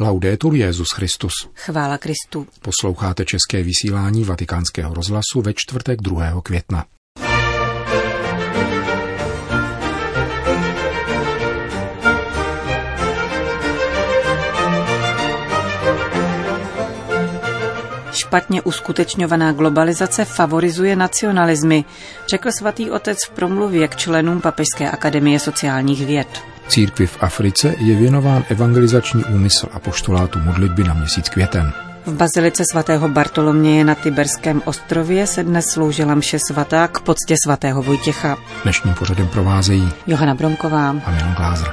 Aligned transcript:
Laudetur 0.00 0.54
Jezus 0.54 0.90
Christus. 0.90 1.32
Chvála 1.54 1.98
Kristu. 1.98 2.46
Posloucháte 2.62 3.24
české 3.24 3.62
vysílání 3.62 4.24
Vatikánského 4.24 4.94
rozhlasu 4.94 5.40
ve 5.42 5.52
čtvrtek 5.54 6.02
2. 6.02 6.40
května. 6.42 6.84
Špatně 18.12 18.62
uskutečňovaná 18.62 19.52
globalizace 19.52 20.24
favorizuje 20.24 20.96
nacionalismy, 20.96 21.84
řekl 22.28 22.52
svatý 22.58 22.90
otec 22.90 23.18
v 23.26 23.30
promluvě 23.30 23.88
k 23.88 23.96
členům 23.96 24.40
Papežské 24.40 24.90
akademie 24.90 25.38
sociálních 25.38 26.06
věd. 26.06 26.53
Církvi 26.68 27.06
v 27.06 27.16
Africe 27.20 27.74
je 27.78 27.96
věnován 27.96 28.44
evangelizační 28.48 29.24
úmysl 29.24 29.68
a 29.72 29.78
poštolátu 29.78 30.38
modlitby 30.38 30.84
na 30.84 30.94
měsíc 30.94 31.28
květen. 31.28 31.72
V 32.06 32.12
bazilice 32.12 32.62
svatého 32.70 33.08
Bartoloměje 33.08 33.84
na 33.84 33.94
Tiberském 33.94 34.62
ostrově 34.64 35.26
se 35.26 35.44
dnes 35.44 35.64
sloužila 35.66 36.14
mše 36.14 36.38
svatá 36.38 36.88
k 36.88 37.00
poctě 37.00 37.36
svatého 37.44 37.82
Vojtěcha. 37.82 38.36
Dnešním 38.62 38.94
pořadem 38.94 39.28
provázejí 39.28 39.88
Johana 40.06 40.34
Bromková 40.34 40.88
a 41.04 41.10
Milan 41.10 41.34
Glázer. 41.34 41.72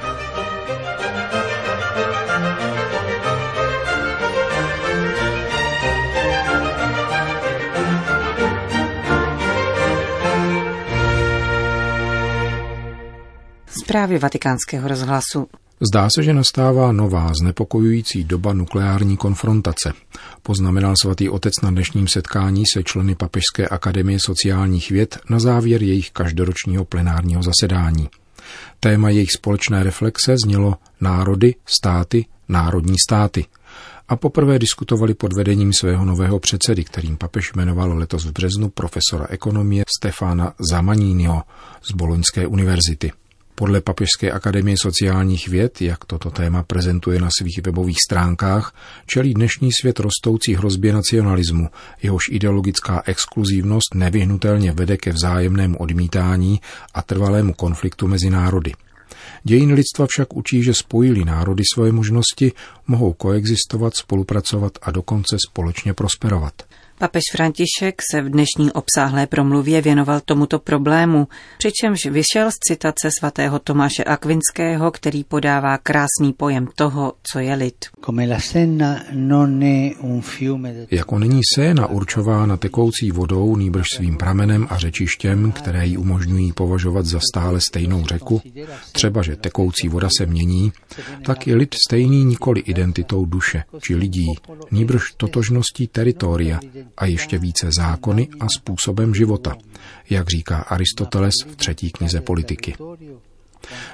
Zprávy 13.92 14.20
vatikánského 14.20 14.88
rozhlasu. 14.88 15.48
Zdá 15.92 16.08
se, 16.16 16.24
že 16.24 16.34
nastává 16.34 16.92
nová 16.92 17.32
znepokojující 17.42 18.24
doba 18.24 18.54
nukleární 18.54 19.18
konfrontace. 19.18 19.94
Poznamenal 20.44 20.94
svatý 21.02 21.30
otec 21.30 21.54
na 21.64 21.72
dnešním 21.72 22.08
setkání 22.08 22.64
se 22.74 22.84
členy 22.84 23.16
Papežské 23.16 23.68
akademie 23.68 24.20
sociálních 24.20 24.92
věd 24.92 25.20
na 25.30 25.40
závěr 25.40 25.84
jejich 25.84 26.12
každoročního 26.12 26.86
plenárního 26.86 27.44
zasedání. 27.44 28.10
Téma 28.80 29.10
jejich 29.10 29.32
společné 29.32 29.84
reflexe 29.84 30.36
znělo 30.46 30.76
národy, 31.02 31.56
státy, 31.66 32.26
národní 32.50 32.96
státy. 33.10 33.46
A 34.08 34.16
poprvé 34.16 34.60
diskutovali 34.60 35.14
pod 35.14 35.34
vedením 35.34 35.74
svého 35.74 36.06
nového 36.06 36.40
předsedy, 36.40 36.84
kterým 36.84 37.18
papež 37.18 37.54
jmenoval 37.54 37.98
letos 37.98 38.26
v 38.26 38.32
březnu 38.32 38.70
profesora 38.70 39.28
ekonomie 39.30 39.84
Stefana 39.98 40.54
Zamaninio 40.70 41.42
z 41.82 41.92
Boloňské 41.92 42.48
univerzity. 42.48 43.12
Podle 43.62 43.82
Papežské 43.82 44.32
akademie 44.32 44.78
sociálních 44.82 45.48
věd, 45.48 45.82
jak 45.82 46.06
toto 46.06 46.32
téma 46.32 46.64
prezentuje 46.64 47.22
na 47.22 47.30
svých 47.40 47.60
webových 47.66 47.98
stránkách, 48.08 48.76
čelí 49.06 49.34
dnešní 49.34 49.72
svět 49.72 50.00
rostoucí 50.00 50.56
hrozbě 50.56 50.94
nacionalismu, 50.94 51.70
jehož 52.02 52.24
ideologická 52.30 53.04
exkluzivnost 53.06 53.96
nevyhnutelně 53.96 54.72
vede 54.72 54.98
ke 54.98 55.12
vzájemnému 55.12 55.78
odmítání 55.78 56.62
a 56.94 57.02
trvalému 57.02 57.54
konfliktu 57.54 58.08
mezi 58.08 58.30
národy. 58.30 58.72
Dějin 59.44 59.74
lidstva 59.74 60.06
však 60.10 60.34
učí, 60.34 60.64
že 60.64 60.74
spojili 60.74 61.26
národy 61.26 61.64
svoje 61.74 61.92
možnosti, 61.92 62.52
mohou 62.88 63.14
koexistovat, 63.14 63.96
spolupracovat 63.96 64.72
a 64.82 64.92
dokonce 64.92 65.38
společně 65.50 65.94
prosperovat. 65.94 66.54
Papež 67.02 67.24
František 67.32 68.02
se 68.12 68.22
v 68.22 68.30
dnešní 68.30 68.72
obsáhlé 68.72 69.28
promluvě 69.28 69.82
věnoval 69.82 70.22
tomuto 70.26 70.60
problému, 70.60 71.28
přičemž 71.58 72.06
vyšel 72.06 72.52
z 72.52 72.54
citace 72.68 73.10
svatého 73.20 73.60
Tomáše 73.60 74.04
Akvinského, 74.04 74.92
který 74.92 75.24
podává 75.24 75.78
krásný 75.78 76.34
pojem 76.38 76.68
toho, 76.76 77.14
co 77.32 77.40
je 77.40 77.54
lid. 77.54 77.76
Jako 80.92 81.20
není 81.20 81.42
Séna 81.56 81.88
určována 81.88 82.58
tekoucí 82.58 83.12
vodou, 83.12 83.56
nýbrž 83.56 83.86
svým 83.96 84.18
pramenem 84.18 84.68
a 84.70 84.78
řečištěm, 84.78 85.52
které 85.52 85.88
ji 85.88 85.98
umožňují 85.98 86.54
považovat 86.54 87.06
za 87.06 87.20
stále 87.32 87.62
stejnou 87.62 88.06
řeku, 88.06 88.42
třeba 88.92 89.22
že 89.22 89.36
tekoucí 89.36 89.90
voda 89.90 90.08
se 90.18 90.26
mění, 90.26 90.72
tak 91.26 91.48
je 91.48 91.56
lid 91.56 91.76
stejný 91.88 92.24
nikoli 92.24 92.60
identitou 92.60 93.26
duše 93.26 93.64
či 93.80 93.96
lidí, 93.96 94.28
nýbrž 94.72 95.14
totožností 95.18 95.88
teritoria, 95.88 96.60
a 96.98 97.06
ještě 97.06 97.38
více 97.38 97.70
zákony 97.78 98.30
a 98.40 98.48
způsobem 98.58 99.16
života, 99.16 99.56
jak 100.10 100.30
říká 100.30 100.58
Aristoteles 100.58 101.34
v 101.52 101.56
třetí 101.56 101.92
knize 101.92 102.22
politiky. 102.22 102.76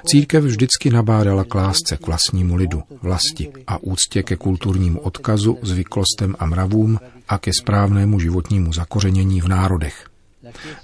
Církev 0.06 0.44
vždycky 0.44 0.90
nabádala 0.90 1.44
k 1.44 1.54
lásce 1.54 1.96
k 1.96 2.06
vlastnímu 2.06 2.56
lidu, 2.56 2.82
vlasti 3.02 3.52
a 3.66 3.78
úctě 3.82 4.22
ke 4.22 4.36
kulturnímu 4.36 5.00
odkazu, 5.00 5.58
zvyklostem 5.62 6.36
a 6.38 6.46
mravům 6.46 6.98
a 7.28 7.38
ke 7.38 7.50
správnému 7.60 8.20
životnímu 8.20 8.72
zakořenění 8.72 9.40
v 9.40 9.48
národech. 9.48 10.06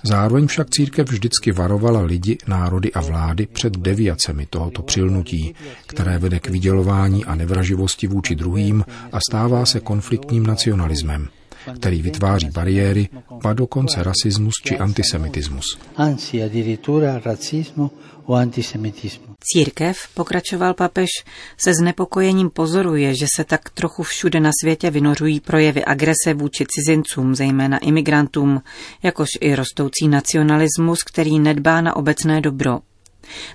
Zároveň 0.03 0.47
však 0.47 0.71
církev 0.71 1.09
vždycky 1.09 1.53
varovala 1.53 2.01
lidi, 2.01 2.39
národy 2.47 2.93
a 2.93 3.01
vlády 3.01 3.47
před 3.47 3.77
deviacemi 3.77 4.47
tohoto 4.47 4.83
přilnutí, 4.83 5.55
které 5.87 6.19
vede 6.19 6.41
k 6.41 6.49
vydělování 6.49 7.25
a 7.25 7.35
nevraživosti 7.35 8.07
vůči 8.07 8.35
druhým 8.35 8.85
a 9.13 9.19
stává 9.31 9.67
se 9.67 9.81
konfliktním 9.81 10.47
nacionalismem 10.47 11.29
který 11.77 12.03
vytváří 12.03 12.51
bariéry, 12.51 13.09
a 13.45 13.53
dokonce 13.53 14.03
rasismus 14.03 14.55
či 14.65 14.79
antisemitismus. 14.79 15.79
Církev, 19.53 19.97
pokračoval 20.15 20.75
papež, 20.75 21.09
se 21.57 21.75
znepokojením 21.75 22.51
pozoruje, 22.51 23.15
že 23.15 23.27
se 23.37 23.45
tak 23.45 23.71
trochu 23.71 24.03
všude 24.03 24.41
na 24.41 24.51
světě 24.63 24.91
vynořují 24.91 25.41
projevy 25.41 25.85
agrese 25.85 26.35
vůči 26.35 26.67
cizincům, 26.69 27.35
zejména 27.35 27.79
imigrantům, 27.79 28.63
jakož 29.03 29.29
i 29.41 29.55
rostoucí 29.55 30.09
nacionalismus, 30.09 31.03
který 31.03 31.39
nedbá 31.39 31.81
na 31.81 31.97
obecné 31.97 32.41
dobro. 32.41 32.81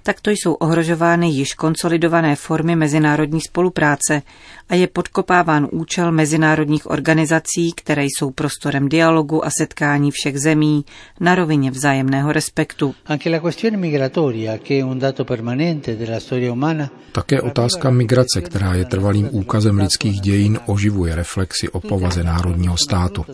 Takto 0.04 0.32
jsou 0.32 0.54
ohrožovány 0.54 1.30
již 1.30 1.54
konsolidované 1.54 2.36
formy 2.36 2.76
mezinárodní 2.76 3.42
spolupráce 3.42 4.22
a 4.70 4.76
je 4.76 4.88
podkopáván 4.88 5.68
účel 5.72 6.12
mezinárodních 6.12 6.90
organizací, 6.90 7.74
které 7.76 8.04
jsou 8.04 8.32
prostorem 8.32 8.90
dialogu 8.90 9.46
a 9.46 9.50
setkání 9.58 10.12
všech 10.12 10.40
zemí 10.40 10.86
na 11.20 11.36
rovině 11.36 11.72
vzájemného 11.72 12.32
respektu. 12.32 12.96
Také 17.12 17.42
otázka 17.42 17.90
migrace, 17.90 18.42
která 18.42 18.74
je 18.74 18.86
trvalým 18.86 19.30
úkazem 19.32 19.78
lidských 19.78 20.22
dějin, 20.22 20.60
oživuje 20.66 21.16
reflexy 21.16 21.70
o 21.70 21.80
povaze 21.80 22.24
národního 22.24 22.78
státu. 22.78 23.26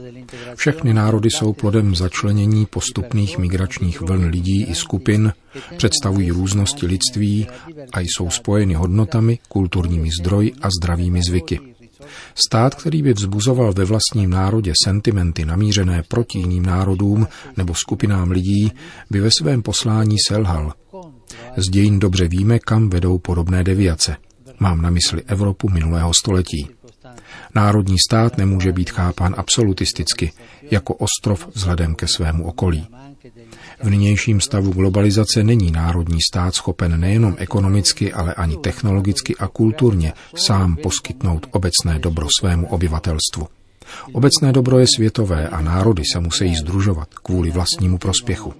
Všechny 0.55 0.93
národy 0.93 1.29
jsou 1.29 1.53
plodem 1.53 1.95
začlenění 1.95 2.65
postupných 2.65 3.37
migračních 3.37 4.01
vln 4.01 4.25
lidí 4.25 4.63
i 4.63 4.75
skupin, 4.75 5.33
představují 5.77 6.24
různosti 6.31 6.85
lidství 6.85 7.47
a 7.93 7.99
jsou 7.99 8.29
spojeny 8.29 8.73
hodnotami, 8.73 9.39
kulturními 9.49 10.09
zdroji 10.21 10.53
a 10.61 10.67
zdravými 10.79 11.21
zvyky. 11.27 11.59
Stát, 12.35 12.75
který 12.75 13.03
by 13.03 13.13
vzbuzoval 13.13 13.73
ve 13.73 13.85
vlastním 13.85 14.29
národě 14.29 14.73
sentimenty 14.85 15.45
namířené 15.45 16.03
proti 16.07 16.39
jiným 16.39 16.65
národům 16.65 17.27
nebo 17.57 17.73
skupinám 17.75 18.31
lidí, 18.31 18.71
by 19.09 19.19
ve 19.19 19.29
svém 19.39 19.61
poslání 19.61 20.15
selhal. 20.27 20.73
Z 21.57 21.69
dějin 21.69 21.99
dobře 21.99 22.27
víme, 22.27 22.59
kam 22.59 22.89
vedou 22.89 23.17
podobné 23.17 23.63
deviace. 23.63 24.17
Mám 24.59 24.81
na 24.81 24.89
mysli 24.89 25.23
Evropu 25.27 25.69
minulého 25.69 26.13
století. 26.13 26.69
Národní 27.55 27.95
stát 28.09 28.37
nemůže 28.37 28.71
být 28.71 28.89
chápán 28.89 29.35
absolutisticky, 29.37 30.31
jako 30.71 30.93
ostrov 30.93 31.47
vzhledem 31.53 31.95
ke 31.95 32.07
svému 32.07 32.45
okolí. 32.45 32.87
V 33.83 33.89
nynějším 33.89 34.41
stavu 34.41 34.71
globalizace 34.71 35.43
není 35.43 35.71
národní 35.71 36.19
stát 36.31 36.55
schopen 36.55 36.99
nejenom 36.99 37.35
ekonomicky, 37.37 38.13
ale 38.13 38.33
ani 38.33 38.57
technologicky 38.57 39.35
a 39.35 39.47
kulturně 39.47 40.13
sám 40.35 40.75
poskytnout 40.75 41.47
obecné 41.51 41.99
dobro 41.99 42.27
svému 42.39 42.67
obyvatelstvu. 42.67 43.47
Obecné 44.13 44.51
dobro 44.51 44.79
je 44.79 44.87
světové 44.95 45.49
a 45.49 45.61
národy 45.61 46.03
se 46.13 46.19
musí 46.19 46.55
združovat 46.55 47.07
kvůli 47.13 47.51
vlastnímu 47.51 47.97
prospěchu. 47.97 48.53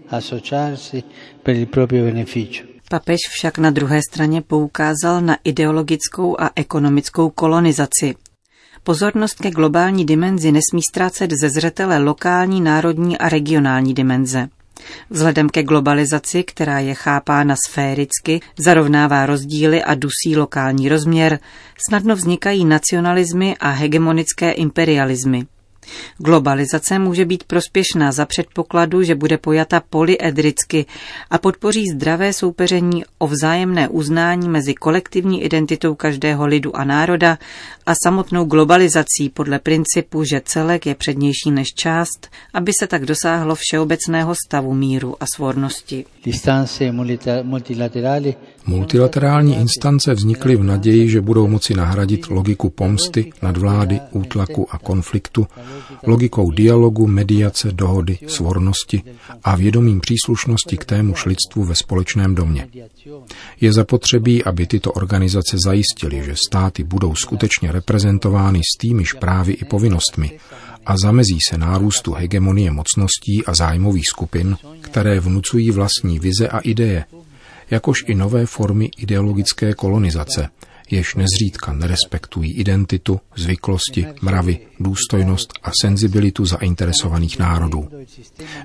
Papež 2.90 3.20
však 3.30 3.58
na 3.58 3.70
druhé 3.70 4.02
straně 4.12 4.42
poukázal 4.42 5.22
na 5.22 5.38
ideologickou 5.44 6.42
a 6.42 6.50
ekonomickou 6.56 7.30
kolonizaci. 7.30 8.16
Pozornost 8.86 9.40
ke 9.42 9.52
globální 9.52 10.06
dimenzi 10.06 10.52
nesmí 10.52 10.82
ztrácet 10.90 11.32
ze 11.42 11.50
zřetele 11.50 11.98
lokální, 11.98 12.62
národní 12.62 13.18
a 13.18 13.30
regionální 13.30 13.94
dimenze. 13.94 14.48
Vzhledem 15.10 15.50
ke 15.50 15.64
globalizaci, 15.64 16.44
která 16.44 16.80
je 16.80 16.94
chápána 16.94 17.56
sféricky, 17.68 18.42
zarovnává 18.60 19.26
rozdíly 19.26 19.84
a 19.84 19.96
dusí 19.96 20.38
lokální 20.38 20.90
rozměr, 20.90 21.40
snadno 21.90 22.16
vznikají 22.16 22.66
nacionalismy 22.66 23.58
a 23.60 23.70
hegemonické 23.70 24.52
imperialismy. 24.52 25.46
Globalizace 26.18 27.00
může 27.00 27.26
být 27.26 27.44
prospěšná 27.44 28.12
za 28.12 28.26
předpokladu, 28.26 29.04
že 29.04 29.16
bude 29.16 29.38
pojata 29.38 29.82
polyedricky 29.90 30.86
a 31.30 31.38
podpoří 31.38 31.84
zdravé 31.96 32.34
soupeření 32.34 33.04
o 33.18 33.28
vzájemné 33.28 33.88
uznání 33.90 34.50
mezi 34.50 34.74
kolektivní 34.74 35.44
identitou 35.44 35.96
každého 35.96 36.46
lidu 36.46 36.76
a 36.76 36.84
národa 36.84 37.38
a 37.86 37.94
samotnou 38.04 38.46
globalizací 38.46 39.30
podle 39.34 39.60
principu, 39.60 40.24
že 40.24 40.42
celek 40.46 40.86
je 40.86 40.96
přednější 40.96 41.52
než 41.52 41.68
část, 41.68 42.30
aby 42.54 42.72
se 42.80 42.88
tak 42.88 43.06
dosáhlo 43.06 43.56
všeobecného 43.56 44.36
stavu 44.46 44.74
míru 44.74 45.16
a 45.20 45.26
svornosti. 45.36 46.06
Multilaterální 48.68 49.56
instance 49.56 50.14
vznikly 50.14 50.56
v 50.56 50.64
naději, 50.64 51.10
že 51.10 51.22
budou 51.22 51.48
moci 51.48 51.74
nahradit 51.74 52.28
logiku 52.28 52.70
pomsty, 52.70 53.32
nadvlády, 53.42 54.00
útlaku 54.12 54.68
a 54.72 54.78
konfliktu, 54.78 55.48
logikou 56.04 56.52
dialogu, 56.52 57.08
mediace, 57.08 57.72
dohody, 57.72 58.18
svornosti 58.28 59.04
a 59.44 59.56
vědomím 59.56 60.00
příslušnosti 60.00 60.78
k 60.78 60.86
témuž 60.86 61.26
lidstvu 61.26 61.64
ve 61.64 61.76
společném 61.76 62.36
domě. 62.36 62.68
Je 63.62 63.74
zapotřebí, 63.74 64.44
aby 64.44 64.68
tyto 64.68 64.92
organizace 64.92 65.58
zajistily, 65.66 66.24
že 66.24 66.36
státy 66.48 66.84
budou 66.84 67.16
skutečně 67.16 67.72
reprezentovány 67.72 68.60
s 68.60 68.78
týmiž 68.78 69.14
právy 69.14 69.54
i 69.54 69.66
povinnostmi 69.66 70.40
a 70.86 70.96
zamezí 70.98 71.38
se 71.50 71.58
nárůstu 71.58 72.14
hegemonie 72.14 72.72
mocností 72.72 73.44
a 73.46 73.56
zájmových 73.56 74.08
skupin, 74.10 74.58
které 74.82 75.20
vnucují 75.20 75.72
vlastní 75.72 76.20
vize 76.20 76.48
a 76.48 76.60
ideje, 76.60 77.06
jakož 77.72 78.04
i 78.08 78.16
nové 78.16 78.46
formy 78.46 78.90
ideologické 78.98 79.74
kolonizace, 79.74 80.50
jež 80.92 81.16
nezřídka 81.16 81.74
nerespektují 81.74 82.54
identitu, 82.54 83.20
zvyklosti, 83.36 84.06
mravy, 84.22 84.60
důstojnost 84.80 85.54
a 85.64 85.72
senzibilitu 85.82 86.46
zainteresovaných 86.46 87.40
národů. 87.40 87.90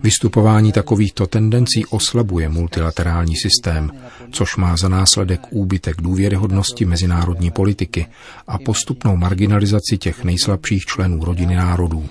Vystupování 0.02 0.72
takovýchto 0.72 1.26
tendencí 1.26 1.86
oslabuje 1.86 2.48
multilaterální 2.48 3.36
systém, 3.36 3.90
což 4.30 4.56
má 4.56 4.76
za 4.76 4.88
následek 4.88 5.40
úbytek 5.50 6.00
důvěryhodnosti 6.00 6.84
mezinárodní 6.84 7.50
politiky 7.50 8.06
a 8.46 8.58
postupnou 8.58 9.16
marginalizaci 9.16 9.98
těch 9.98 10.24
nejslabších 10.24 10.82
členů 10.84 11.24
rodiny 11.24 11.56
národů. 11.56 12.08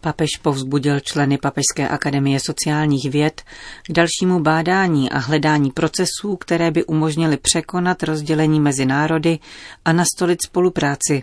Papež 0.00 0.28
povzbudil 0.42 1.00
členy 1.00 1.38
Papežské 1.38 1.88
akademie 1.88 2.40
sociálních 2.40 3.10
věd 3.10 3.42
k 3.82 3.92
dalšímu 3.92 4.40
bádání 4.40 5.10
a 5.10 5.18
hledání 5.18 5.70
procesů, 5.70 6.36
které 6.40 6.70
by 6.70 6.84
umožnily 6.84 7.36
překonat 7.36 8.02
rozdělení 8.02 8.60
mezi 8.60 8.86
národy 8.86 9.38
a 9.84 9.92
nastolit 9.92 10.42
spolupráci, 10.42 11.22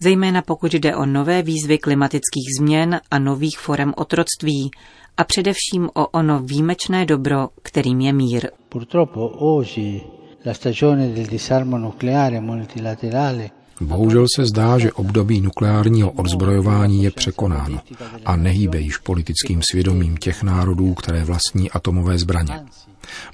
zejména 0.00 0.42
pokud 0.42 0.74
jde 0.74 0.96
o 0.96 1.06
nové 1.06 1.42
výzvy 1.42 1.78
klimatických 1.78 2.48
změn 2.58 3.00
a 3.10 3.18
nových 3.18 3.58
forem 3.58 3.92
otroctví 3.96 4.70
a 5.16 5.24
především 5.24 5.90
o 5.94 6.06
ono 6.06 6.40
výjimečné 6.40 7.06
dobro, 7.06 7.48
kterým 7.62 8.00
je 8.00 8.12
mír. 8.12 8.50
Purtroppo 8.68 9.28
oggi 9.28 10.02
la 10.46 10.54
stagione 10.54 11.08
del 11.08 11.26
disarmo 11.26 11.78
nucleare 11.78 12.40
multilaterale 12.40 13.50
Bohužel 13.80 14.26
se 14.36 14.46
zdá, 14.46 14.78
že 14.78 14.92
období 14.92 15.40
nukleárního 15.40 16.10
odzbrojování 16.10 17.04
je 17.04 17.10
překonáno 17.10 17.80
a 18.24 18.36
nehýbe 18.36 18.80
již 18.80 18.96
politickým 18.96 19.62
svědomím 19.70 20.16
těch 20.16 20.42
národů, 20.42 20.94
které 20.94 21.24
vlastní 21.24 21.70
atomové 21.70 22.18
zbraně. 22.18 22.60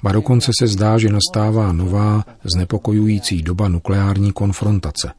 Ba 0.03 0.11
dokonce 0.11 0.51
se 0.59 0.67
zdá, 0.67 0.97
že 0.97 1.09
nastává 1.09 1.71
nová, 1.71 2.25
znepokojující 2.43 3.41
doba 3.41 3.67
nukleární 3.67 4.31
konfrontace. 4.31 5.11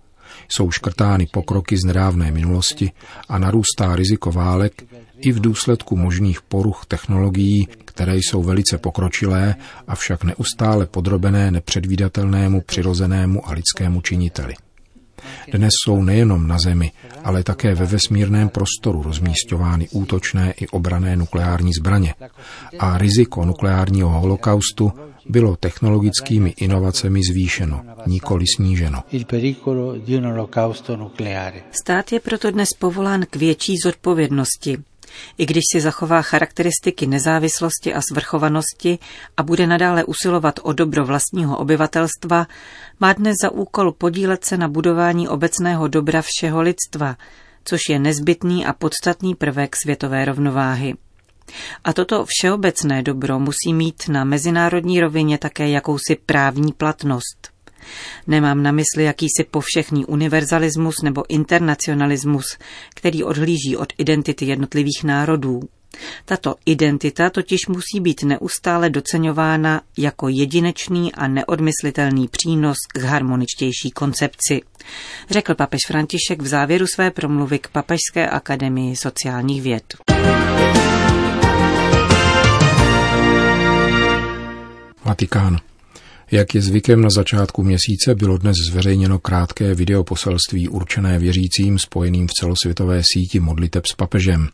Jsou 0.49 0.71
škrtány 0.71 1.27
pokroky 1.27 1.77
z 1.77 1.85
nedávné 1.85 2.31
minulosti 2.31 2.93
a 3.29 3.39
narůstá 3.39 3.97
riziko 3.97 4.33
válek 4.33 4.83
i 5.21 5.33
v 5.33 5.41
důsledku 5.41 5.97
možných 5.97 6.43
poruch 6.43 6.87
technologií, 6.89 7.69
které 7.85 8.17
jsou 8.17 8.43
velice 8.43 8.79
pokročilé, 8.79 9.55
avšak 9.89 10.25
neustále 10.25 10.87
podrobené 10.87 11.51
nepředvídatelnému 11.51 12.61
přirozenému 12.61 13.49
a 13.49 13.53
lidskému 13.53 14.01
činiteli. 14.01 14.55
Dnes 15.53 15.71
jsou 15.85 16.03
nejenom 16.03 16.47
na 16.47 16.59
Zemi, 16.59 16.93
ale 17.25 17.43
také 17.43 17.75
ve 17.75 17.87
vesmírném 17.87 18.49
prostoru 18.49 19.03
rozmístěvány 19.03 19.89
útočné 19.91 20.53
i 20.61 20.67
obrané 20.67 21.17
nukleární 21.17 21.71
zbraně. 21.79 22.15
A 22.79 22.99
riziko 22.99 23.45
nukleárního 23.45 24.09
holokaustu 24.09 24.93
bylo 25.29 25.57
technologickými 25.57 26.55
inovacemi 26.57 27.21
zvýšeno, 27.31 27.83
nikoli 28.07 28.45
sníženo. 28.57 29.03
Stát 31.71 32.13
je 32.13 32.21
proto 32.21 32.51
dnes 32.51 32.69
povolán 32.79 33.25
k 33.31 33.37
větší 33.37 33.77
zodpovědnosti, 33.85 34.79
i 35.39 35.47
když 35.47 35.63
si 35.73 35.81
zachová 35.81 36.23
charakteristiky 36.23 37.07
nezávislosti 37.07 37.95
a 37.95 38.01
svrchovanosti 38.01 38.99
a 39.37 39.43
bude 39.43 39.67
nadále 39.67 40.05
usilovat 40.05 40.61
o 40.63 40.73
dobro 40.73 41.05
vlastního 41.05 41.59
obyvatelstva, 41.59 42.47
má 43.01 43.13
dnes 43.13 43.35
za 43.43 43.51
úkol 43.51 43.93
podílet 43.93 44.45
se 44.45 44.57
na 44.57 44.69
budování 44.69 45.29
obecného 45.29 45.89
dobra 45.89 46.23
všeho 46.23 46.63
lidstva, 46.63 47.17
což 47.65 47.81
je 47.89 47.99
nezbytný 47.99 48.67
a 48.67 48.73
podstatný 48.73 49.35
prvek 49.35 49.77
světové 49.77 50.25
rovnováhy. 50.25 50.95
A 51.85 51.93
toto 51.93 52.25
všeobecné 52.29 53.03
dobro 53.03 53.39
musí 53.39 53.75
mít 53.75 54.09
na 54.09 54.25
mezinárodní 54.25 55.01
rovině 55.01 55.39
také 55.39 55.69
jakousi 55.69 56.17
právní 56.27 56.73
platnost. 56.73 57.54
Nemám 58.27 58.63
na 58.63 58.73
mysli 58.73 59.05
jakýsi 59.05 59.45
povšechný 59.51 60.07
univerzalismus 60.07 60.95
nebo 61.03 61.23
internacionalismus, 61.29 62.59
který 62.95 63.25
odhlíží 63.25 63.77
od 63.77 63.93
identity 63.99 64.47
jednotlivých 64.47 65.05
národů. 65.05 65.61
Tato 66.25 66.55
identita 66.67 67.31
totiž 67.31 67.67
musí 67.69 68.01
být 68.01 68.23
neustále 68.23 68.91
doceňována 68.91 69.81
jako 69.99 70.29
jedinečný 70.29 71.13
a 71.13 71.29
neodmyslitelný 71.29 72.29
přínos 72.29 72.77
k 72.93 72.99
harmoničtější 72.99 73.91
koncepci, 73.91 74.63
řekl 75.31 75.55
papež 75.55 75.81
František 75.87 76.43
v 76.43 76.47
závěru 76.47 76.87
své 76.87 77.11
promluvy 77.11 77.59
k 77.59 77.69
Papežské 77.69 78.29
akademii 78.29 78.97
sociálních 78.97 79.63
věd. 79.63 79.95
Vatikán. 85.05 85.59
Jak 86.31 86.55
je 86.55 86.63
zvykem 86.63 87.01
na 87.01 87.09
začátku 87.11 87.63
měsíce, 87.63 88.15
bylo 88.15 88.39
dnes 88.39 88.57
zveřejněno 88.71 89.19
krátké 89.19 89.75
videoposelství 89.75 90.69
určené 90.69 91.19
věřícím 91.19 91.79
spojeným 91.79 92.27
v 92.27 92.33
celosvětové 92.41 93.03
síti 93.13 93.41
modliteb 93.41 93.87
s 93.87 93.95
papežem. 93.95 94.49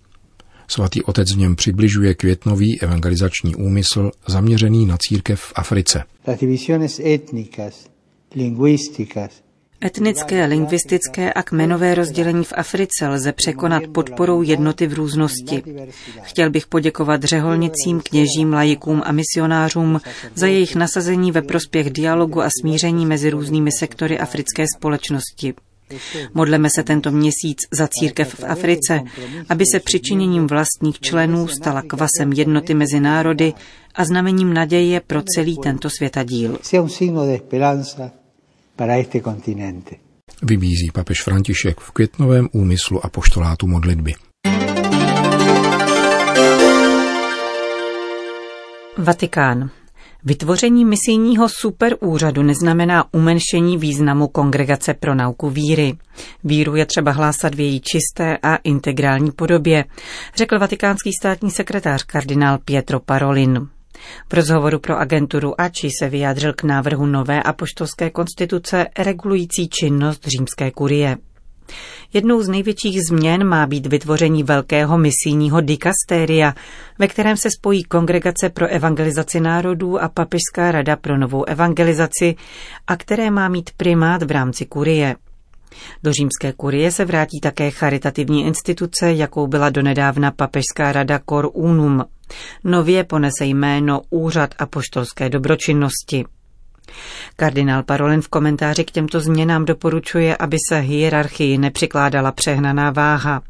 Svatý 0.69 1.02
otec 1.02 1.34
v 1.34 1.38
něm 1.38 1.56
přibližuje 1.56 2.14
květnový 2.14 2.81
evangelizační 2.81 3.55
úmysl 3.55 4.11
zaměřený 4.28 4.87
na 4.87 4.96
církev 5.00 5.40
v 5.40 5.52
Africe. 5.56 6.05
Etnické, 9.85 10.44
lingvistické 10.44 11.32
a 11.32 11.43
kmenové 11.43 11.94
rozdělení 11.94 12.45
v 12.45 12.52
Africe 12.57 13.09
lze 13.09 13.33
překonat 13.33 13.83
podporou 13.95 14.43
jednoty 14.43 14.87
v 14.87 14.93
různosti. 14.93 15.62
Chtěl 16.23 16.50
bych 16.50 16.66
poděkovat 16.66 17.25
řeholnicím, 17.25 18.00
kněžím, 18.00 18.52
lajikům 18.52 19.02
a 19.04 19.12
misionářům 19.12 20.00
za 20.35 20.47
jejich 20.47 20.76
nasazení 20.76 21.33
ve 21.33 21.43
prospěch 21.43 21.90
dialogu 21.90 22.43
a 22.43 22.49
smíření 22.61 23.07
mezi 23.07 23.31
různými 23.31 23.71
sektory 23.78 24.19
africké 24.19 24.64
společnosti. 24.76 25.54
Modleme 26.35 26.69
se 26.75 26.83
tento 26.83 27.11
měsíc 27.11 27.59
za 27.73 27.88
církev 27.88 28.35
v 28.35 28.45
Africe, 28.45 29.00
aby 29.49 29.64
se 29.73 29.81
přičiněním 29.81 30.47
vlastních 30.47 31.00
členů 31.00 31.49
stala 31.49 31.83
kvasem 31.83 32.33
jednoty 32.33 32.75
mezi 32.75 33.00
národy 33.00 33.54
a 33.95 34.04
znamením 34.04 34.54
naděje 34.54 35.00
pro 35.00 35.23
celý 35.23 35.59
tento 35.59 35.90
světadíl 35.90 36.59
para 38.80 38.96
este 38.96 39.20
continente. 39.20 39.96
Vybízí 40.42 40.90
papež 40.92 41.22
František 41.22 41.80
v 41.80 41.90
květnovém 41.90 42.49
úmyslu 42.52 43.06
a 43.06 43.08
poštolátu 43.08 43.66
modlitby. 43.66 44.14
Vatikán. 48.99 49.70
Vytvoření 50.25 50.84
misijního 50.84 51.49
superúřadu 51.49 52.42
neznamená 52.42 53.14
umenšení 53.14 53.78
významu 53.78 54.28
Kongregace 54.28 54.94
pro 54.94 55.14
nauku 55.14 55.50
víry. 55.50 55.96
Víru 56.44 56.76
je 56.76 56.87
třeba 56.87 57.12
hlásat 57.12 57.54
v 57.54 57.60
její 57.60 57.80
čisté 57.80 58.38
a 58.42 58.56
integrální 58.56 59.30
podobě, 59.30 59.84
řekl 60.37 60.58
vatikánský 60.58 61.10
státní 61.20 61.50
sekretář 61.50 62.02
kardinál 62.02 62.58
Pietro 62.64 63.00
Parolin. 63.00 63.68
V 64.28 64.35
rozhovoru 64.35 64.78
pro 64.78 64.99
agenturu 64.99 65.61
AČI 65.61 65.90
se 65.99 66.09
vyjádřil 66.09 66.52
k 66.52 66.62
návrhu 66.62 67.07
nové 67.07 67.42
apoštolské 67.42 68.11
konstituce 68.11 68.87
regulující 68.99 69.69
činnost 69.69 70.26
římské 70.26 70.71
kurie. 70.71 71.16
Jednou 72.12 72.42
z 72.42 72.49
největších 72.49 72.99
změn 73.11 73.45
má 73.45 73.66
být 73.66 73.87
vytvoření 73.87 74.42
velkého 74.42 74.99
misijního 74.99 75.61
dikastéria, 75.61 76.54
ve 76.99 77.09
kterém 77.09 77.37
se 77.37 77.49
spojí 77.50 77.83
Kongregace 77.85 78.50
pro 78.50 78.66
evangelizaci 78.66 79.40
národů 79.40 80.02
a 80.02 80.09
Papežská 80.09 80.73
rada 80.73 80.97
pro 80.97 81.19
novou 81.19 81.45
evangelizaci 81.45 82.35
a 82.87 82.97
které 82.97 83.30
má 83.30 83.49
mít 83.49 83.71
primát 83.76 84.23
v 84.23 84.30
rámci 84.30 84.66
kurie. 84.66 85.16
Do 86.02 86.12
římské 86.12 86.52
kurie 86.52 86.92
se 86.92 87.04
vrátí 87.04 87.40
také 87.40 87.71
charitativní 87.71 88.47
instituce, 88.47 89.12
jakou 89.12 89.47
byla 89.47 89.71
donedávna 89.71 90.30
papežská 90.30 90.92
rada 90.92 91.21
Cor 91.28 91.50
Unum. 91.52 92.04
Nově 92.64 93.04
ponese 93.04 93.44
jméno 93.44 94.02
Úřad 94.10 94.54
apoštolské 94.58 95.28
dobročinnosti. 95.28 96.25
Kardinál 97.37 97.82
Parolin 97.82 98.22
v 98.22 98.28
komentáři 98.28 98.84
k 98.84 98.90
těmto 98.90 99.20
změnám 99.20 99.64
doporučuje, 99.64 100.37
aby 100.37 100.56
se 100.68 100.78
hierarchii 100.78 101.58
nepřikládala 101.58 102.32
přehnaná 102.32 102.90
váha. 102.90 103.42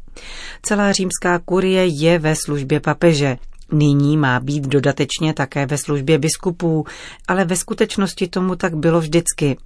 Celá 0.61 0.91
římská 0.91 1.39
kurie 1.39 1.85
je 1.85 2.19
ve 2.19 2.35
službě 2.35 2.79
papeže, 2.79 3.37
Nyní 3.73 4.17
má 4.17 4.39
být 4.39 4.63
dodatečně 4.63 5.33
také 5.33 5.65
ve 5.65 5.77
službě 5.77 6.17
biskupů, 6.17 6.85
ale 7.27 7.45
ve 7.45 7.55
skutečnosti 7.55 8.27
tomu 8.27 8.55
tak 8.55 8.75
bylo 8.75 8.99
vždycky. 8.99 9.57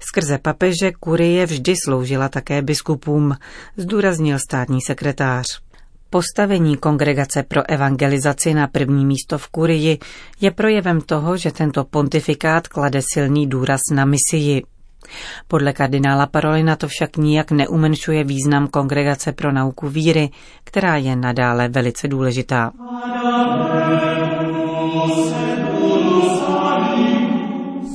Skrze 0.00 0.38
papeže 0.38 0.92
kurie 1.00 1.46
vždy 1.46 1.74
sloužila 1.84 2.28
také 2.28 2.62
biskupům, 2.62 3.36
zdůraznil 3.76 4.38
státní 4.38 4.78
sekretář. 4.86 5.46
Postavení 6.10 6.76
kongregace 6.76 7.42
pro 7.42 7.70
evangelizaci 7.70 8.54
na 8.54 8.66
první 8.66 9.06
místo 9.06 9.38
v 9.38 9.48
kurii 9.48 9.98
je 10.40 10.50
projevem 10.50 11.00
toho, 11.00 11.36
že 11.36 11.52
tento 11.52 11.84
pontifikát 11.84 12.68
klade 12.68 13.00
silný 13.12 13.46
důraz 13.46 13.80
na 13.92 14.04
misii. 14.04 14.62
Podle 15.48 15.72
kardinála 15.72 16.26
Parolina 16.26 16.76
to 16.76 16.88
však 16.88 17.16
nijak 17.16 17.50
neumenšuje 17.50 18.24
význam 18.24 18.68
kongregace 18.68 19.32
pro 19.32 19.52
nauku 19.52 19.88
víry, 19.88 20.30
která 20.64 20.96
je 20.96 21.16
nadále 21.16 21.68
velice 21.68 22.08
důležitá. 22.08 22.72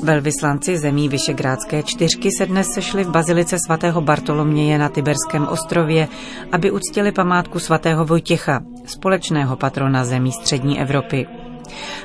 Velvyslanci 0.05 0.77
zemí 0.77 1.09
Vyšegrádské 1.09 1.83
čtyřky 1.83 2.29
se 2.37 2.45
dnes 2.45 2.67
sešli 2.73 3.03
v 3.03 3.09
bazilice 3.09 3.57
svatého 3.65 4.01
Bartoloměje 4.01 4.77
na 4.77 4.89
Tiberském 4.89 5.47
ostrově, 5.47 6.07
aby 6.51 6.71
uctili 6.71 7.11
památku 7.11 7.59
svatého 7.59 8.05
Vojtěcha, 8.05 8.61
společného 8.85 9.55
patrona 9.55 10.05
zemí 10.05 10.31
střední 10.31 10.81
Evropy. 10.81 11.27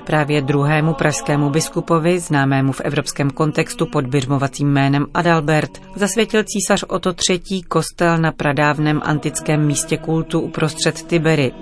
Právě 0.04 0.42
druhému 0.42 0.95
pražskému 0.95 1.50
biskupovi, 1.50 2.21
známému 2.21 2.73
v 2.73 2.80
evropském 2.80 3.30
kontextu 3.30 3.87
pod 3.87 4.07
běžmovacím 4.07 4.69
jménem 4.69 5.07
Adalbert, 5.14 5.71
zasvětil 5.97 6.42
císař 6.45 6.85
Oto 6.88 7.14
III. 7.30 7.62
kostel 7.62 8.19
na 8.19 8.33
pradávném 8.33 9.00
antickém 9.04 9.66
místě 9.66 9.97
kultu 9.97 10.40
uprostřed 10.40 11.02
Tibery, 11.02 11.52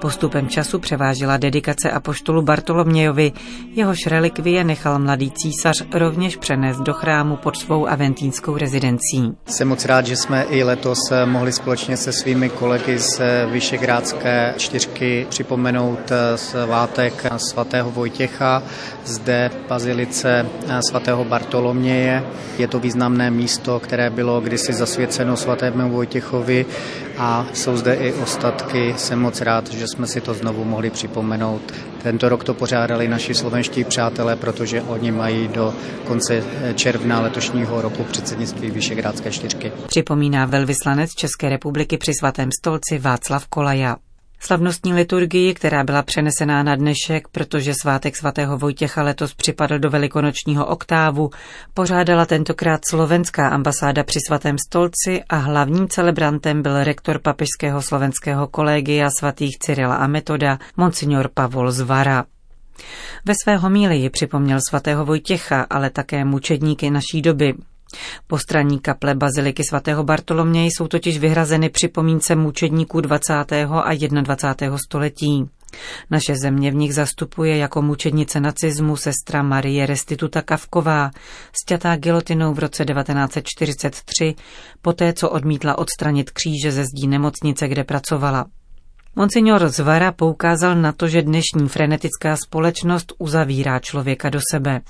Postupem 0.00 0.48
času 0.48 0.78
převážila 0.78 1.36
dedikace 1.36 1.90
apoštolu 1.90 2.42
Bartolomějovi, 2.42 3.32
jehož 3.74 4.06
relikvie 4.06 4.64
nechal 4.64 4.98
mladý 4.98 5.30
císař 5.30 5.82
rovněž 5.94 6.36
přenést 6.36 6.80
do 6.80 6.92
chrámu 6.92 7.36
pod 7.36 7.56
svou 7.56 7.86
aventínskou 7.88 8.56
rezidencí. 8.56 9.32
Jsem 9.46 9.68
moc 9.68 9.84
rád, 9.84 10.06
že 10.06 10.16
jsme 10.16 10.42
i 10.42 10.62
letos 10.62 10.98
mohli 11.24 11.52
společně 11.52 11.96
se 11.96 12.12
svými 12.12 12.48
kolegy 12.48 12.98
z 12.98 13.20
Vyšegrádské 13.50 14.54
čtyřky 14.56 15.26
připomenout 15.30 16.12
svátek 16.36 17.26
svatého 17.36 17.90
Vojtěcha 17.90 18.62
zde 19.04 19.50
v 19.52 19.68
bazilice 19.68 20.46
svatého 20.88 21.24
Bartoloměje. 21.24 22.24
Je 22.58 22.68
to 22.68 22.80
významné 22.80 23.30
místo, 23.30 23.80
které 23.80 24.10
bylo 24.10 24.40
kdysi 24.40 24.72
zasvěceno 24.72 25.36
svatému 25.36 25.90
Vojtěchovi 25.90 26.66
a 27.18 27.46
jsou 27.52 27.76
zde 27.76 27.94
i 27.94 28.12
ostatky. 28.12 28.94
Jsem 28.96 29.20
moc 29.20 29.40
rád, 29.40 29.70
že 29.72 29.87
jsme 29.88 30.06
si 30.06 30.20
to 30.20 30.34
znovu 30.34 30.64
mohli 30.64 30.90
připomenout. 30.90 31.72
Tento 32.02 32.28
rok 32.28 32.44
to 32.44 32.54
pořádali 32.54 33.08
naši 33.08 33.34
slovenští 33.34 33.84
přátelé, 33.84 34.36
protože 34.36 34.82
oni 34.82 35.12
mají 35.12 35.48
do 35.48 35.74
konce 36.04 36.44
června 36.74 37.20
letošního 37.20 37.82
roku 37.82 38.04
předsednictví 38.04 38.70
Vyšegrádské 38.70 39.30
čtyřky. 39.30 39.72
Připomíná 39.86 40.46
velvyslanec 40.46 41.14
České 41.14 41.48
republiky 41.48 41.98
při 41.98 42.12
svatém 42.14 42.48
stolci 42.60 42.98
Václav 42.98 43.46
Kolaja. 43.46 43.96
Slavnostní 44.40 44.94
liturgii, 44.94 45.54
která 45.54 45.84
byla 45.84 46.02
přenesená 46.02 46.62
na 46.62 46.76
dnešek, 46.76 47.28
protože 47.28 47.72
svátek 47.82 48.16
svatého 48.16 48.58
Vojtěcha 48.58 49.02
letos 49.02 49.34
připadl 49.34 49.78
do 49.78 49.90
velikonočního 49.90 50.66
oktávu, 50.66 51.30
pořádala 51.74 52.26
tentokrát 52.26 52.80
slovenská 52.88 53.48
ambasáda 53.48 54.04
při 54.04 54.18
svatém 54.26 54.56
stolci 54.68 55.22
a 55.28 55.36
hlavním 55.36 55.88
celebrantem 55.88 56.62
byl 56.62 56.84
rektor 56.84 57.18
papežského 57.18 57.82
slovenského 57.82 58.46
kolegia 58.46 59.08
svatých 59.18 59.58
Cyrila 59.58 59.96
a 59.96 60.06
Metoda, 60.06 60.58
monsignor 60.76 61.30
Pavol 61.34 61.70
Zvara. 61.70 62.24
Ve 63.24 63.34
své 63.42 63.56
homílii 63.56 64.10
připomněl 64.10 64.58
svatého 64.68 65.04
Vojtěcha, 65.04 65.66
ale 65.70 65.90
také 65.90 66.24
mučedníky 66.24 66.90
naší 66.90 67.22
doby, 67.22 67.54
Postranní 68.26 68.78
kaple 68.78 69.14
Baziliky 69.14 69.62
svatého 69.68 70.04
Bartoloměje 70.04 70.66
jsou 70.66 70.88
totiž 70.88 71.18
vyhrazeny 71.18 71.68
připomínce 71.68 72.36
mučedníků 72.36 73.00
20. 73.00 73.32
a 73.82 73.94
21. 74.22 74.78
století. 74.78 75.48
Naše 76.10 76.36
země 76.36 76.70
v 76.70 76.74
nich 76.74 76.94
zastupuje 76.94 77.56
jako 77.56 77.82
mučednice 77.82 78.40
nacismu 78.40 78.96
sestra 78.96 79.42
Marie 79.42 79.86
Restituta 79.86 80.42
Kavková, 80.42 81.10
stětá 81.62 81.96
gilotinou 81.96 82.54
v 82.54 82.58
roce 82.58 82.84
1943, 82.84 84.34
poté 84.82 85.12
co 85.12 85.30
odmítla 85.30 85.78
odstranit 85.78 86.30
kříže 86.30 86.72
ze 86.72 86.84
zdí 86.84 87.08
nemocnice, 87.08 87.68
kde 87.68 87.84
pracovala. 87.84 88.46
Monsignor 89.16 89.68
Zvara 89.68 90.12
poukázal 90.12 90.74
na 90.74 90.92
to, 90.92 91.08
že 91.08 91.22
dnešní 91.22 91.68
frenetická 91.68 92.36
společnost 92.36 93.12
uzavírá 93.18 93.78
člověka 93.78 94.30
do 94.30 94.40
sebe. 94.52 94.80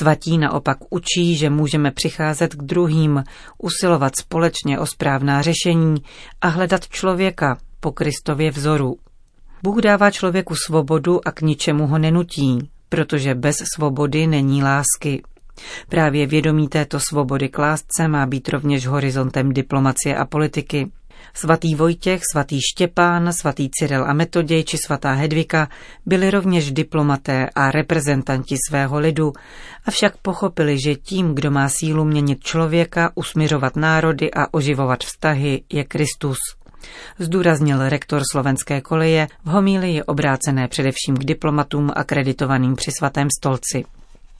Svatí 0.00 0.38
naopak 0.38 0.78
učí, 0.90 1.36
že 1.36 1.50
můžeme 1.50 1.90
přicházet 1.90 2.54
k 2.54 2.62
druhým, 2.62 3.24
usilovat 3.58 4.16
společně 4.16 4.78
o 4.78 4.86
správná 4.86 5.42
řešení 5.42 5.96
a 6.40 6.48
hledat 6.48 6.88
člověka 6.88 7.58
po 7.80 7.92
Kristově 7.92 8.50
vzoru. 8.50 8.96
Bůh 9.62 9.80
dává 9.80 10.10
člověku 10.10 10.54
svobodu 10.66 11.28
a 11.28 11.32
k 11.32 11.40
ničemu 11.40 11.86
ho 11.86 11.98
nenutí, 11.98 12.70
protože 12.88 13.34
bez 13.34 13.56
svobody 13.76 14.26
není 14.26 14.62
lásky. 14.62 15.22
Právě 15.88 16.26
vědomí 16.26 16.68
této 16.68 17.00
svobody 17.00 17.48
k 17.48 17.58
lásce 17.58 18.08
má 18.08 18.26
být 18.26 18.48
rovněž 18.48 18.86
horizontem 18.86 19.52
diplomacie 19.52 20.16
a 20.16 20.24
politiky. 20.24 20.90
Svatý 21.34 21.74
Vojtěch, 21.74 22.20
svatý 22.32 22.58
Štěpán, 22.72 23.32
svatý 23.32 23.70
Cyril 23.70 24.04
a 24.04 24.12
Metoděj 24.12 24.64
či 24.64 24.78
svatá 24.78 25.12
Hedvika 25.12 25.68
byli 26.06 26.30
rovněž 26.30 26.72
diplomaté 26.72 27.46
a 27.54 27.70
reprezentanti 27.70 28.56
svého 28.68 28.98
lidu, 28.98 29.32
avšak 29.84 30.16
pochopili, 30.16 30.80
že 30.80 30.94
tím, 30.94 31.34
kdo 31.34 31.50
má 31.50 31.68
sílu 31.68 32.04
měnit 32.04 32.44
člověka, 32.44 33.12
usmiřovat 33.14 33.76
národy 33.76 34.30
a 34.34 34.54
oživovat 34.54 35.04
vztahy, 35.04 35.62
je 35.72 35.84
Kristus. 35.84 36.38
Zdůraznil 37.18 37.88
rektor 37.88 38.22
slovenské 38.32 38.80
koleje 38.80 39.28
v 39.44 39.48
homílii 39.48 40.02
obrácené 40.02 40.68
především 40.68 41.16
k 41.16 41.24
diplomatům 41.24 41.90
akreditovaným 41.96 42.76
při 42.76 42.90
svatém 42.98 43.28
stolci. 43.38 43.84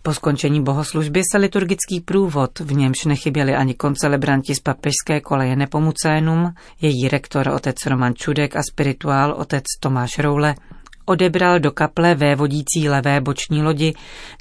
Po 0.04 0.14
skončení 0.14 0.62
bohoslužby 0.62 1.23
se 1.32 1.38
liturgický 1.38 2.00
průvod, 2.00 2.61
v 2.61 2.73
němž 2.73 3.04
nechyběli 3.04 3.54
ani 3.54 3.75
koncelebranti 3.75 4.54
z 4.54 4.61
papežské 4.61 5.21
koleje 5.21 5.56
Nepomucénum, 5.56 6.54
její 6.80 7.09
rektor 7.09 7.49
otec 7.49 7.76
Roman 7.87 8.14
Čudek 8.14 8.56
a 8.56 8.62
spirituál 8.71 9.32
otec 9.32 9.64
Tomáš 9.80 10.18
Roule, 10.18 10.54
odebral 11.04 11.61
do 11.61 11.71
kaple 11.71 12.14
vévodící 12.14 12.88
levé 12.88 13.21
boční 13.21 13.62
lodi, 13.62 13.94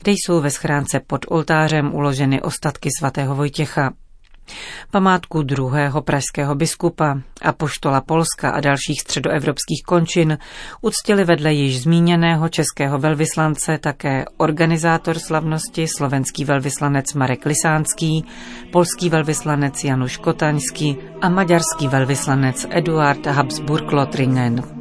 kde 0.04 0.12
jsou 0.12 0.42
ve 0.42 0.50
schránce 0.50 1.00
pod 1.08 1.26
oltářem 1.30 1.96
uloženy 1.96 2.42
ostatky 2.42 2.90
svatého 3.00 3.36
Vojtěcha. 3.36 3.94
Památku 4.92 5.44
druhého 5.44 6.02
pražského 6.02 6.56
biskupa, 6.56 7.18
apoštola 7.42 8.02
Polska 8.02 8.50
a 8.52 8.60
dalších 8.60 9.02
středoevropských 9.02 9.84
končin 9.88 10.38
uctili 10.82 11.24
vedle 11.24 11.54
již 11.54 11.82
zmíněného 11.82 12.50
českého 12.50 12.98
velvyslance 12.98 13.78
také 13.78 14.26
organizátor 14.38 15.20
slavnosti 15.20 15.88
slovenský 15.88 16.46
velvyslanec 16.46 17.14
Marek 17.14 17.46
Lisánský, 17.46 18.26
polský 18.72 19.10
velvyslanec 19.10 19.84
Januš 19.84 20.18
Kotaňský 20.18 20.98
a 21.22 21.30
maďarský 21.30 21.88
velvyslanec 21.88 22.66
Eduard 22.70 23.26
Habsburg-Lothringen. 23.26 24.81